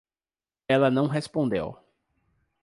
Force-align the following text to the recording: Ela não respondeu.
Ela 0.67 0.89
não 0.89 1.05
respondeu. 1.05 1.77